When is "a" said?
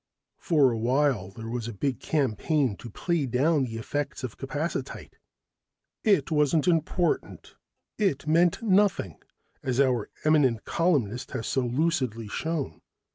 0.71-0.79, 1.67-1.73